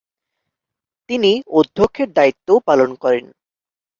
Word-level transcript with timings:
তিনি 1.09 1.31
অধ্যক্ষের 1.59 2.09
দায়িত্বও 2.17 2.57
পালন 2.67 2.89
করেন। 3.03 3.25